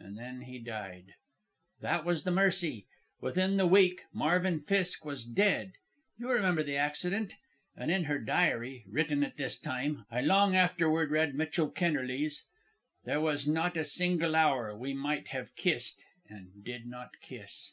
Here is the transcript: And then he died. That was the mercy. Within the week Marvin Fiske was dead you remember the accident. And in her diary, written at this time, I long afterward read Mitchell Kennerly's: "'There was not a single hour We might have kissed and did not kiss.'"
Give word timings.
And 0.00 0.18
then 0.18 0.40
he 0.40 0.58
died. 0.58 1.14
That 1.80 2.04
was 2.04 2.24
the 2.24 2.32
mercy. 2.32 2.88
Within 3.20 3.56
the 3.56 3.68
week 3.68 4.00
Marvin 4.12 4.58
Fiske 4.62 5.04
was 5.04 5.24
dead 5.24 5.74
you 6.18 6.28
remember 6.28 6.64
the 6.64 6.76
accident. 6.76 7.34
And 7.76 7.88
in 7.88 8.06
her 8.06 8.18
diary, 8.18 8.82
written 8.88 9.22
at 9.22 9.36
this 9.36 9.56
time, 9.56 10.06
I 10.10 10.22
long 10.22 10.56
afterward 10.56 11.12
read 11.12 11.36
Mitchell 11.36 11.70
Kennerly's: 11.70 12.42
"'There 13.04 13.20
was 13.20 13.46
not 13.46 13.76
a 13.76 13.84
single 13.84 14.34
hour 14.34 14.76
We 14.76 14.92
might 14.92 15.28
have 15.28 15.54
kissed 15.54 16.02
and 16.28 16.64
did 16.64 16.86
not 16.86 17.20
kiss.'" 17.22 17.72